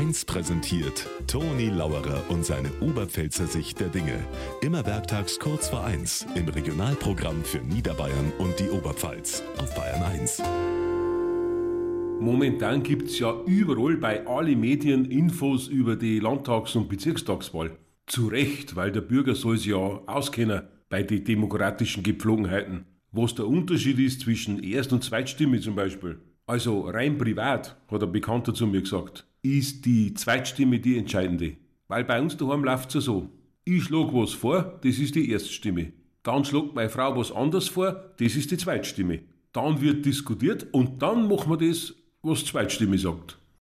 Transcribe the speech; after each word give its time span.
1 0.00 0.24
präsentiert 0.24 1.06
Toni 1.26 1.68
Lauerer 1.68 2.24
und 2.30 2.42
seine 2.42 2.70
Oberpfälzer 2.80 3.46
Sicht 3.46 3.80
der 3.80 3.88
Dinge. 3.88 4.18
Immer 4.62 4.86
werktags 4.86 5.38
kurz 5.38 5.68
vor 5.68 5.84
1 5.84 6.26
im 6.36 6.48
Regionalprogramm 6.48 7.44
für 7.44 7.58
Niederbayern 7.58 8.32
und 8.38 8.58
die 8.58 8.70
Oberpfalz 8.70 9.42
auf 9.58 9.74
Bayern 9.74 10.02
1. 10.02 10.42
Momentan 12.18 12.82
gibt's 12.82 13.18
ja 13.18 13.42
überall 13.44 13.98
bei 13.98 14.26
allen 14.26 14.58
Medien 14.58 15.04
Infos 15.04 15.68
über 15.68 15.96
die 15.96 16.18
Landtags- 16.18 16.76
und 16.76 16.88
Bezirkstagswahl. 16.88 17.76
Zu 18.06 18.28
Recht, 18.28 18.76
weil 18.76 18.92
der 18.92 19.02
Bürger 19.02 19.34
soll 19.34 19.58
sich 19.58 19.66
ja 19.66 19.76
auskennen 19.76 20.62
bei 20.88 21.02
den 21.02 21.24
demokratischen 21.24 22.02
Gepflogenheiten. 22.02 22.86
Was 23.12 23.34
der 23.34 23.46
Unterschied 23.46 23.98
ist 23.98 24.22
zwischen 24.22 24.62
Erst- 24.62 24.94
und 24.94 25.04
Zweitstimme 25.04 25.60
zum 25.60 25.74
Beispiel. 25.74 26.22
Also 26.50 26.80
rein 26.80 27.16
privat, 27.16 27.76
hat 27.88 28.02
ein 28.02 28.10
Bekannter 28.10 28.52
zu 28.52 28.66
mir 28.66 28.80
gesagt, 28.80 29.24
ist 29.40 29.86
die 29.86 30.14
Zweitstimme 30.14 30.80
die 30.80 30.98
entscheidende. 30.98 31.56
Weil 31.86 32.02
bei 32.02 32.20
uns 32.20 32.36
daheim 32.36 32.64
läuft's 32.64 32.94
ja 32.94 33.00
so. 33.00 33.30
Ich 33.64 33.84
schlag 33.84 34.12
was 34.12 34.32
vor, 34.32 34.80
das 34.82 34.98
ist 34.98 35.14
die 35.14 35.30
Erststimme. 35.30 35.92
Dann 36.24 36.44
schlagt 36.44 36.74
meine 36.74 36.90
Frau 36.90 37.16
was 37.16 37.30
anderes 37.30 37.68
vor, 37.68 38.14
das 38.18 38.34
ist 38.34 38.50
die 38.50 38.56
Zweitstimme. 38.56 39.20
Dann 39.52 39.80
wird 39.80 40.04
diskutiert 40.04 40.66
und 40.72 41.00
dann 41.00 41.28
machen 41.28 41.52
wir 41.52 41.68
das, 41.68 41.94
was 42.22 42.40
die 42.40 42.50
Zweitstimme 42.50 42.98
sagt. 42.98 43.38